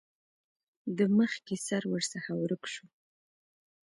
[0.97, 2.85] د مخکې سر ورڅخه ورک شو.